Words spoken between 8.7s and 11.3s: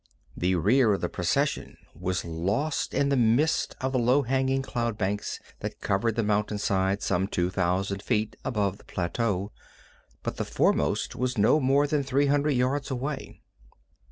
the plateau, but the foremost